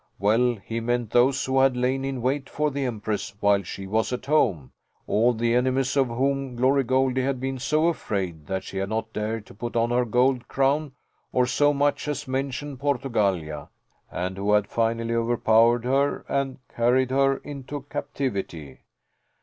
Well, 0.17 0.55
he 0.65 0.79
meant 0.79 1.11
those 1.11 1.45
who 1.45 1.59
had 1.59 1.77
lain 1.77 2.03
in 2.03 2.23
wait 2.23 2.49
for 2.49 2.71
the 2.71 2.85
Empress 2.85 3.35
while 3.39 3.61
she 3.61 3.85
was 3.85 4.11
at 4.11 4.25
home 4.25 4.71
all 5.05 5.31
the 5.31 5.53
enemies 5.53 5.95
of 5.95 6.07
whom 6.07 6.55
Glory 6.55 6.83
Goldie 6.83 7.21
had 7.21 7.39
been 7.39 7.59
so 7.59 7.85
afraid 7.87 8.47
that 8.47 8.63
she 8.63 8.77
had 8.79 8.89
not 8.89 9.13
dared 9.13 9.45
to 9.45 9.53
put 9.53 9.75
on 9.75 9.91
her 9.91 10.05
gold 10.05 10.47
crown 10.47 10.93
or 11.31 11.45
so 11.45 11.71
much 11.71 12.07
as 12.07 12.27
mention 12.27 12.77
Portugallia, 12.77 13.69
and 14.09 14.37
who 14.37 14.53
had 14.53 14.65
finally 14.65 15.13
overpowered 15.13 15.85
her 15.85 16.25
and 16.27 16.57
carried 16.69 17.11
her 17.11 17.37
into 17.37 17.81
captivity." 17.81 18.79